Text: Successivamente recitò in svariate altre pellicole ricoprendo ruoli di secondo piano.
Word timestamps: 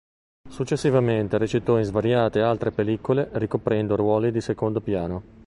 Successivamente 0.49 1.37
recitò 1.37 1.77
in 1.77 1.83
svariate 1.83 2.41
altre 2.41 2.71
pellicole 2.71 3.29
ricoprendo 3.33 3.95
ruoli 3.95 4.31
di 4.31 4.41
secondo 4.41 4.81
piano. 4.81 5.21